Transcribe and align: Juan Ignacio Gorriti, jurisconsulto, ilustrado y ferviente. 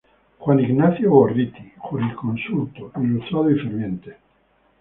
Juan 0.43 0.59
Ignacio 0.59 1.11
Gorriti, 1.11 1.73
jurisconsulto, 1.83 2.91
ilustrado 2.97 3.51
y 3.51 3.59
ferviente. 3.59 4.17